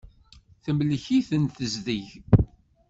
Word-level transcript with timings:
Temlek-itent 0.63 1.53
tezdeg. 1.57 2.07